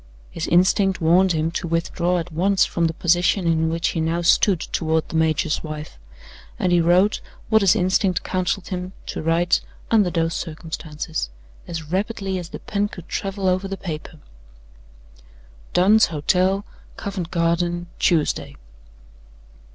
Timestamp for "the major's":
5.09-5.63